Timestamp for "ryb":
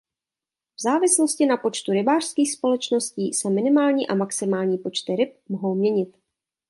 5.15-5.37